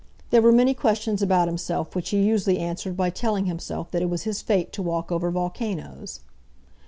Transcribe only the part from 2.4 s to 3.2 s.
answered by